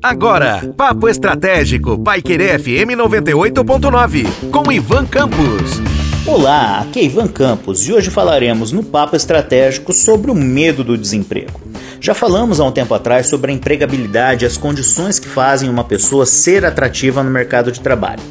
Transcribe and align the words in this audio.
Agora, 0.00 0.72
Papo 0.76 1.08
Estratégico, 1.08 1.98
Paiquerê 1.98 2.56
FM 2.56 2.94
98.9, 2.96 4.50
com 4.52 4.70
Ivan 4.70 5.04
Campos. 5.06 5.80
Olá, 6.24 6.78
aqui 6.78 7.00
é 7.00 7.04
Ivan 7.04 7.26
Campos 7.26 7.88
e 7.88 7.92
hoje 7.92 8.08
falaremos 8.08 8.70
no 8.70 8.84
Papo 8.84 9.16
Estratégico 9.16 9.92
sobre 9.92 10.30
o 10.30 10.36
medo 10.36 10.84
do 10.84 10.96
desemprego. 10.96 11.60
Já 12.00 12.14
falamos 12.14 12.60
há 12.60 12.64
um 12.64 12.70
tempo 12.70 12.94
atrás 12.94 13.26
sobre 13.26 13.50
a 13.50 13.54
empregabilidade 13.54 14.44
e 14.44 14.46
as 14.46 14.56
condições 14.56 15.18
que 15.18 15.26
fazem 15.26 15.68
uma 15.68 15.82
pessoa 15.82 16.26
ser 16.26 16.64
atrativa 16.64 17.20
no 17.24 17.30
mercado 17.30 17.72
de 17.72 17.80
trabalho. 17.80 18.22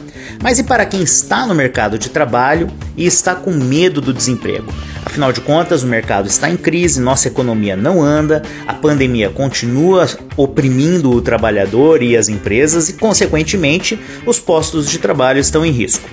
Mas 0.41 0.57
e 0.57 0.63
para 0.63 0.85
quem 0.85 1.01
está 1.01 1.45
no 1.45 1.53
mercado 1.53 1.99
de 1.99 2.09
trabalho 2.09 2.69
e 2.95 3.05
está 3.05 3.35
com 3.35 3.51
medo 3.51 3.99
do 3.99 4.13
desemprego? 4.13 4.71
Afinal 5.11 5.33
de 5.33 5.41
contas, 5.41 5.83
o 5.83 5.87
mercado 5.87 6.29
está 6.29 6.49
em 6.49 6.55
crise, 6.55 7.01
nossa 7.01 7.27
economia 7.27 7.75
não 7.75 8.01
anda, 8.01 8.41
a 8.65 8.73
pandemia 8.73 9.29
continua 9.29 10.07
oprimindo 10.37 11.11
o 11.11 11.21
trabalhador 11.21 12.01
e 12.01 12.15
as 12.15 12.29
empresas 12.29 12.87
e, 12.87 12.93
consequentemente, 12.93 13.99
os 14.25 14.39
postos 14.39 14.89
de 14.89 14.97
trabalho 14.99 15.37
estão 15.37 15.65
em 15.65 15.71
risco. 15.71 16.09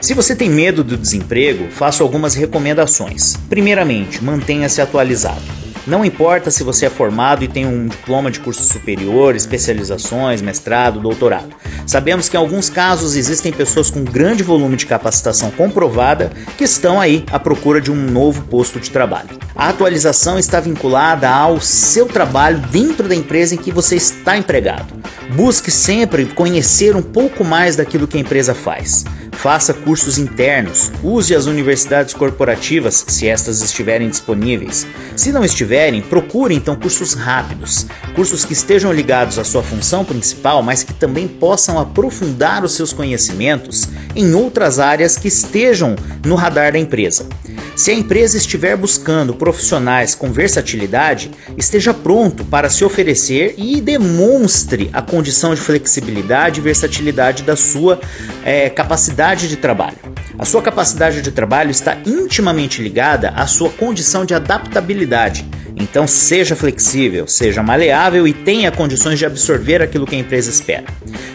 Se 0.00 0.14
você 0.14 0.34
tem 0.34 0.50
medo 0.50 0.82
do 0.82 0.96
desemprego, 0.96 1.68
faço 1.70 2.02
algumas 2.02 2.34
recomendações. 2.34 3.36
Primeiramente, 3.48 4.22
mantenha-se 4.24 4.80
atualizado. 4.80 5.59
Não 5.86 6.04
importa 6.04 6.50
se 6.50 6.62
você 6.62 6.86
é 6.86 6.90
formado 6.90 7.42
e 7.42 7.48
tem 7.48 7.66
um 7.66 7.86
diploma 7.86 8.30
de 8.30 8.38
curso 8.38 8.62
superior, 8.62 9.34
especializações, 9.34 10.42
mestrado, 10.42 11.00
doutorado. 11.00 11.48
Sabemos 11.86 12.28
que 12.28 12.36
em 12.36 12.38
alguns 12.38 12.68
casos 12.68 13.16
existem 13.16 13.50
pessoas 13.50 13.90
com 13.90 14.04
grande 14.04 14.42
volume 14.42 14.76
de 14.76 14.86
capacitação 14.86 15.50
comprovada 15.50 16.30
que 16.56 16.64
estão 16.64 17.00
aí 17.00 17.24
à 17.32 17.38
procura 17.38 17.80
de 17.80 17.90
um 17.90 17.96
novo 17.96 18.42
posto 18.42 18.78
de 18.78 18.90
trabalho. 18.90 19.30
A 19.56 19.70
atualização 19.70 20.38
está 20.38 20.60
vinculada 20.60 21.28
ao 21.28 21.60
seu 21.60 22.06
trabalho 22.06 22.58
dentro 22.70 23.08
da 23.08 23.14
empresa 23.14 23.54
em 23.54 23.58
que 23.58 23.72
você 23.72 23.96
está 23.96 24.36
empregado. 24.36 24.94
Busque 25.34 25.70
sempre 25.70 26.26
conhecer 26.26 26.94
um 26.94 27.02
pouco 27.02 27.42
mais 27.42 27.76
daquilo 27.76 28.06
que 28.06 28.16
a 28.16 28.20
empresa 28.20 28.54
faz. 28.54 29.04
Faça 29.42 29.72
cursos 29.72 30.18
internos, 30.18 30.92
use 31.02 31.34
as 31.34 31.46
universidades 31.46 32.12
corporativas 32.12 33.06
se 33.08 33.26
estas 33.26 33.62
estiverem 33.62 34.10
disponíveis. 34.10 34.86
Se 35.16 35.32
não 35.32 35.42
estiverem, 35.42 36.02
procure 36.02 36.54
então 36.54 36.76
cursos 36.76 37.14
rápidos, 37.14 37.86
cursos 38.14 38.44
que 38.44 38.52
estejam 38.52 38.92
ligados 38.92 39.38
à 39.38 39.44
sua 39.44 39.62
função 39.62 40.04
principal, 40.04 40.62
mas 40.62 40.82
que 40.82 40.92
também 40.92 41.26
possam 41.26 41.78
aprofundar 41.78 42.62
os 42.62 42.72
seus 42.72 42.92
conhecimentos 42.92 43.88
em 44.14 44.34
outras 44.34 44.78
áreas 44.78 45.16
que 45.16 45.28
estejam 45.28 45.96
no 46.22 46.34
radar 46.34 46.72
da 46.72 46.78
empresa. 46.78 47.26
Se 47.80 47.90
a 47.90 47.94
empresa 47.94 48.36
estiver 48.36 48.76
buscando 48.76 49.32
profissionais 49.32 50.14
com 50.14 50.30
versatilidade, 50.30 51.30
esteja 51.56 51.94
pronto 51.94 52.44
para 52.44 52.68
se 52.68 52.84
oferecer 52.84 53.54
e 53.56 53.80
demonstre 53.80 54.90
a 54.92 55.00
condição 55.00 55.54
de 55.54 55.62
flexibilidade 55.62 56.60
e 56.60 56.62
versatilidade 56.62 57.42
da 57.42 57.56
sua 57.56 57.98
é, 58.44 58.68
capacidade 58.68 59.48
de 59.48 59.56
trabalho. 59.56 59.96
A 60.38 60.44
sua 60.44 60.60
capacidade 60.60 61.22
de 61.22 61.30
trabalho 61.30 61.70
está 61.70 61.96
intimamente 62.04 62.82
ligada 62.82 63.30
à 63.30 63.46
sua 63.46 63.70
condição 63.70 64.26
de 64.26 64.34
adaptabilidade. 64.34 65.48
Então, 65.80 66.06
seja 66.06 66.54
flexível, 66.54 67.26
seja 67.26 67.62
maleável 67.62 68.28
e 68.28 68.34
tenha 68.34 68.70
condições 68.70 69.18
de 69.18 69.24
absorver 69.24 69.80
aquilo 69.80 70.06
que 70.06 70.14
a 70.14 70.18
empresa 70.18 70.50
espera. 70.50 70.84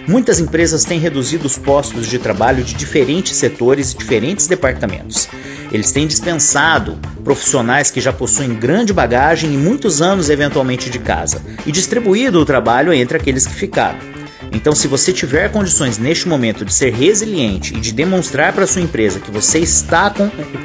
Muitas 0.08 0.40
empresas 0.40 0.86
têm 0.86 1.00
reduzido 1.00 1.48
os 1.48 1.58
postos 1.58 2.08
de 2.08 2.20
trabalho 2.20 2.64
de 2.64 2.76
diferentes 2.76 3.36
setores 3.36 3.92
e 3.92 3.98
diferentes 3.98 4.46
departamentos. 4.46 5.28
Eles 5.72 5.92
têm 5.92 6.06
dispensado 6.06 6.98
profissionais 7.24 7.90
que 7.90 8.00
já 8.00 8.14
possuem 8.14 8.54
grande 8.54 8.94
bagagem 8.94 9.52
e 9.52 9.58
muitos 9.58 10.02
anos 10.02 10.30
eventualmente 10.30 10.92
de 10.92 11.00
casa 11.00 11.42
e 11.66 11.72
distribuído 11.72 12.40
o 12.40 12.46
trabalho 12.46 12.94
entre 12.94 13.18
aqueles 13.18 13.48
que 13.48 13.54
ficaram. 13.54 14.15
Então, 14.52 14.74
se 14.74 14.88
você 14.88 15.12
tiver 15.12 15.52
condições 15.52 15.98
neste 15.98 16.28
momento 16.28 16.66
de 16.66 16.74
ser 16.74 16.94
resiliente 16.94 17.76
e 17.76 17.80
de 17.80 17.92
demonstrar 17.92 18.54
para 18.54 18.68
sua 18.68 18.82
empresa 18.82 19.20
que 19.20 19.32
você 19.32 19.60
está 19.60 20.14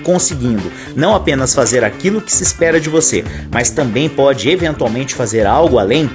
conseguindo 0.02 0.70
não 0.94 1.14
apenas 1.14 1.54
fazer 1.54 1.84
aquilo 1.84 2.20
que 2.20 2.32
se 2.32 2.42
espera 2.42 2.80
de 2.80 2.88
você, 2.88 3.24
mas 3.50 3.70
também 3.70 4.08
pode 4.08 4.48
eventualmente 4.48 5.14
fazer 5.14 5.46
algo 5.46 5.78
além, 5.78 6.10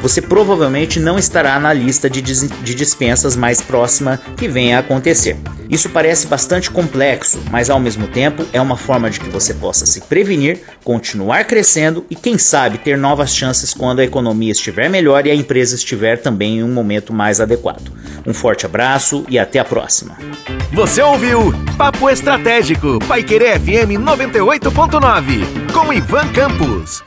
você 0.00 0.20
provavelmente 0.20 1.00
não 1.00 1.18
estará 1.18 1.58
na 1.58 1.72
lista 1.72 2.08
de, 2.08 2.20
de 2.22 2.74
dispensas 2.74 3.36
mais 3.36 3.60
próxima 3.60 4.20
que 4.36 4.48
venha 4.48 4.76
a 4.76 4.80
acontecer. 4.80 5.36
Isso 5.68 5.88
parece 5.88 6.26
bastante 6.26 6.70
complexo, 6.70 7.40
mas 7.50 7.70
ao 7.70 7.80
mesmo 7.80 8.06
tempo 8.06 8.44
é 8.52 8.60
uma 8.60 8.76
forma 8.76 9.10
de 9.10 9.18
que 9.18 9.28
você 9.28 9.54
possa 9.54 9.84
se 9.84 10.00
prevenir, 10.02 10.60
continuar 10.84 11.44
crescendo 11.44 12.04
e, 12.08 12.14
quem 12.14 12.38
sabe, 12.38 12.78
ter 12.78 12.96
novas 12.96 13.34
chances 13.34 13.74
quando 13.74 14.00
a 14.00 14.04
economia 14.04 14.52
estiver 14.52 14.88
melhor 14.88 15.26
e 15.26 15.30
a 15.30 15.34
empresa 15.34 15.74
estiver 15.74 16.20
também 16.20 16.58
em 16.58 16.62
um 16.62 16.72
momento 16.72 17.12
mais 17.12 17.40
adequado. 17.40 17.90
Um 18.24 18.32
forte 18.32 18.66
abraço 18.66 19.24
e 19.28 19.38
até 19.38 19.58
a 19.58 19.64
próxima. 19.64 20.16
Você 20.72 21.02
ouviu 21.02 21.52
Papo 21.76 22.08
Estratégico, 22.08 22.98
Paiquerê 23.06 23.58
FM 23.58 23.98
98.9, 24.00 25.72
com 25.72 25.92
Ivan 25.92 26.28
Campos. 26.32 27.05